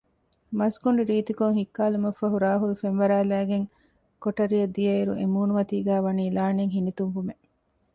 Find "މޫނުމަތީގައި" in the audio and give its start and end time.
5.33-6.03